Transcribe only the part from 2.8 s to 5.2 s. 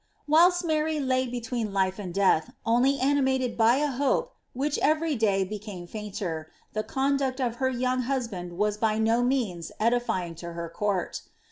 animated by a hope which every